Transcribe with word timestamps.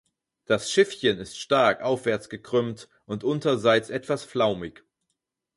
Das 0.45 0.71
Schiffchen 0.71 1.19
ist 1.19 1.37
stark 1.39 1.83
aufwärts 1.83 2.27
gekrümmt 2.29 2.89
und 3.05 3.23
unterseits 3.23 3.91
etwas 3.91 4.23
flaumig. 4.23 4.83